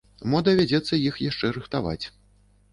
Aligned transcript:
Мо 0.33 0.39
давядзецца 0.47 0.99
іх 1.09 1.21
яшчэ 1.29 1.53
рыхтаваць. 1.61 2.01